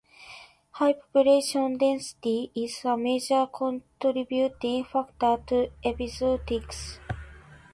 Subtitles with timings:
[0.71, 6.97] High population density is a major contributing factor to epizootics.